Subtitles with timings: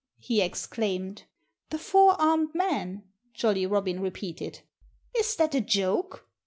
[0.17, 1.25] he exclaimed.
[1.69, 3.03] "The four armed man!"
[3.35, 4.61] Jolly Robin repeated.
[5.15, 6.27] "Is that a joke?"